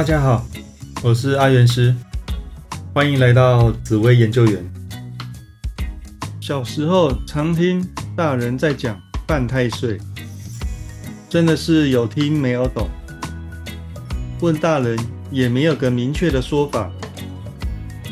[0.00, 0.46] 大家好，
[1.02, 1.94] 我是阿元师，
[2.94, 4.72] 欢迎来到紫薇研究员。
[6.40, 8.98] 小时候常听大人在讲
[9.28, 10.00] 犯太岁，
[11.28, 12.88] 真的是有听没有懂。
[14.40, 14.98] 问大人
[15.30, 16.90] 也没有个明确的说法，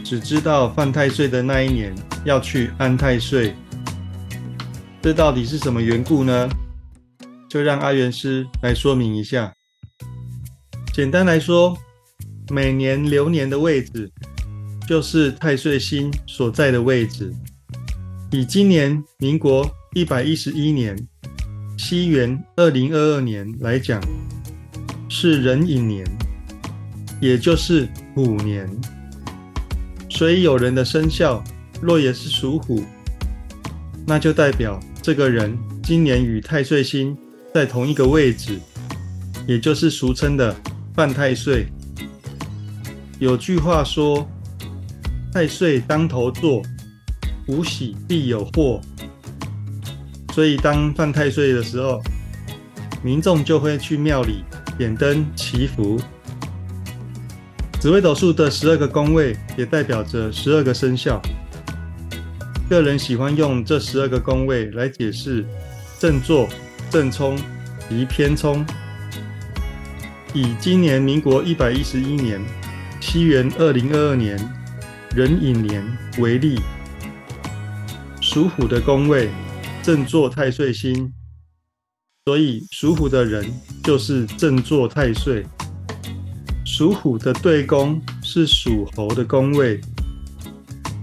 [0.05, 3.57] 只知道犯太岁的那一年要去安太岁。
[5.01, 6.51] 这到底是什么缘故呢？
[7.48, 9.51] 就让阿元师来说明一下。
[10.93, 11.79] 简单来说，
[12.51, 14.11] 每年流年的位置
[14.87, 17.33] 就是太岁星所在的位置。
[18.30, 20.97] 以今年民国一百一十一年，
[21.77, 24.01] 西元二零二二年来讲，
[25.09, 26.06] 是壬寅年，
[27.20, 28.69] 也就是虎年。
[30.09, 31.42] 所以有人的生肖
[31.80, 32.83] 若也是属虎，
[34.06, 37.17] 那就代表这个人今年与太岁星
[37.55, 38.58] 在同一个位置，
[39.47, 40.55] 也就是俗称的。
[40.95, 41.64] 犯太岁，
[43.19, 44.28] 有句话说
[45.34, 46.62] ：“太岁当头坐，
[47.48, 48.80] 无喜必有祸。”
[50.33, 52.00] 所以当犯太岁的时候，
[53.02, 54.44] 民众就会去庙里
[54.77, 56.00] 点灯祈福。
[57.80, 61.20] 紫微斗数的十二个宫位也代表着十二个生肖。
[62.69, 65.44] 个人喜欢用这十二个宫位来解释
[65.98, 66.48] 正坐、
[66.89, 67.36] 正冲
[67.89, 68.64] 及偏冲。
[70.34, 72.41] 以今年民国一百一十一年，
[73.01, 74.39] 西元二零二二年
[75.15, 75.83] 壬寅年
[76.19, 76.61] 为例，
[78.21, 79.31] 属虎的宫位
[79.83, 81.13] 正坐太岁星，
[82.27, 83.51] 所以属虎的人
[83.83, 85.47] 就是正坐太岁。
[86.67, 89.81] 属虎的对宫是属猴的宫位，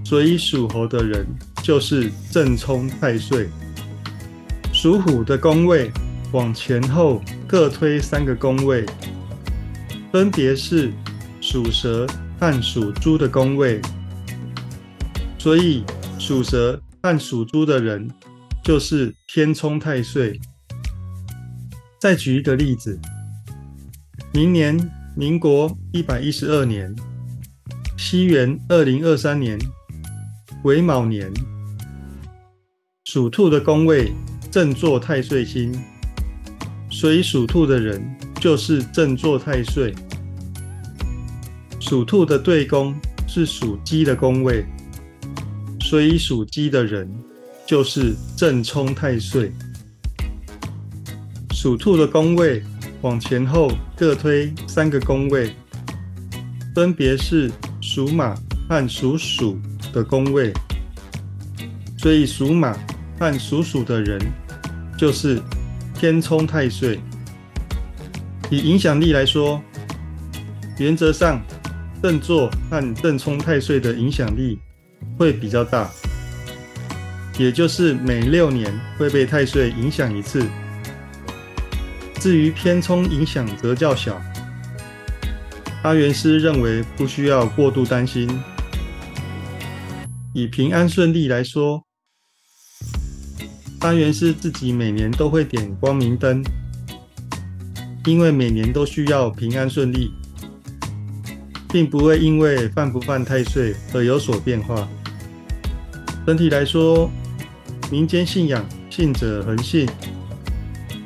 [0.06, 1.26] 所以属猴的人
[1.64, 3.50] 就是正冲太岁。
[4.72, 5.92] 属虎的宫位
[6.32, 8.86] 往前后各推三个宫位。
[10.12, 10.94] 分别是
[11.56, 12.06] 属蛇
[12.38, 13.80] 和属猪的宫位，
[15.38, 15.86] 所以
[16.20, 18.12] 属蛇和属猪的人
[18.62, 20.38] 就是天冲太岁。
[21.98, 23.00] 再举一个例子，
[24.34, 24.78] 明年
[25.16, 26.94] 民国一百一十二年，
[27.98, 29.58] 西元二零二三年
[30.62, 31.32] 癸卯年，
[33.06, 34.12] 属兔的宫位
[34.52, 35.74] 正坐太岁星，
[36.92, 38.04] 所以属兔的人
[38.42, 39.96] 就是正坐太岁。
[41.88, 42.96] 属兔的对宫
[43.28, 44.66] 是属鸡的宫位，
[45.82, 47.08] 所以属鸡的人
[47.64, 49.52] 就是正冲太岁。
[51.52, 52.64] 属兔的宫位
[53.04, 55.56] 往前后各推三个宫位，
[56.74, 57.52] 分别是
[57.82, 58.36] 属马
[58.68, 59.56] 和属鼠
[59.94, 60.52] 的宫位，
[62.00, 62.76] 所以属马
[63.20, 64.20] 和属鼠的人
[64.98, 65.40] 就是
[65.94, 67.00] 天冲太岁。
[68.50, 69.62] 以影响力来说，
[70.80, 71.40] 原则上。
[72.02, 74.60] 正坐和正冲太岁的影响力
[75.18, 75.90] 会比较大，
[77.40, 80.48] 也就是每六年会被太岁影响一次。
[82.20, 84.22] 至于偏冲影响则较小。
[85.84, 88.28] 阿元师认为不需要过度担心。
[90.34, 91.86] 以平安顺利来说，
[93.80, 96.44] 阿元师自己每年都会点光明灯，
[98.06, 100.12] 因为每年都需要平安顺利。
[101.76, 104.88] 并不会因为犯不犯太岁而有所变化。
[106.26, 107.12] 整体来说，
[107.92, 109.86] 民间信仰信者恒信。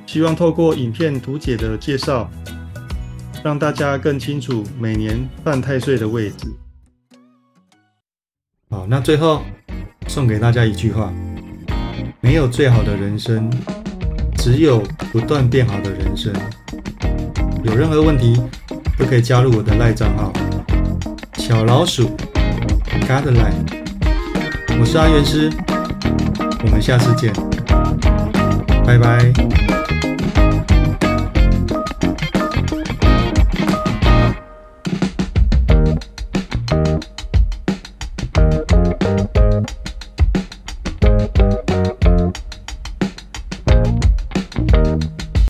[0.05, 2.29] 希望透过影片图解的介绍，
[3.43, 6.45] 让大家更清楚每年犯太岁的位置。
[8.69, 9.41] 好，那最后
[10.07, 11.11] 送给大家一句话：
[12.21, 13.51] 没有最好的人生，
[14.37, 16.31] 只有不断变好的人生。
[17.63, 18.39] 有任何问题，
[18.99, 20.31] 都可以加入我的赖账号。
[21.49, 22.15] 小老鼠
[23.07, 23.65] ，Godline，
[24.79, 25.51] 我是阿元师，
[26.63, 27.33] 我们下次见，
[28.85, 29.58] 拜拜。